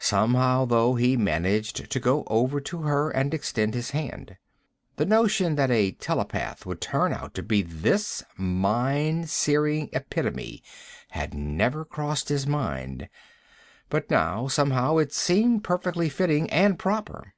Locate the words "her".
2.82-3.10